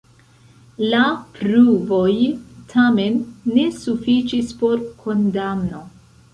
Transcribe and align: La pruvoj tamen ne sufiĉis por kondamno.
La 0.93 1.01
pruvoj 1.35 2.15
tamen 2.73 3.21
ne 3.53 3.69
sufiĉis 3.85 4.53
por 4.65 4.85
kondamno. 5.07 5.87